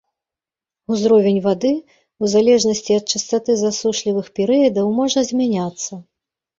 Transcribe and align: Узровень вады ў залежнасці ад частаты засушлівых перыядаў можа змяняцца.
Узровень 0.95 1.37
вады 1.47 1.73
ў 1.75 2.25
залежнасці 2.35 2.91
ад 3.05 3.15
частаты 3.15 3.51
засушлівых 3.63 4.35
перыядаў 4.37 4.85
можа 5.01 5.19
змяняцца. 5.33 6.07